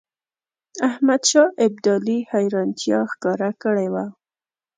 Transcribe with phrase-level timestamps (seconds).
[0.89, 4.05] احمدشاه ابدالي حیرانیتا ښکاره کړې وه.